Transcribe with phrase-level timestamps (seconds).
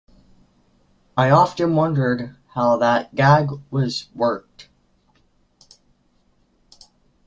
[1.15, 4.67] I've often wondered how that gag was worked.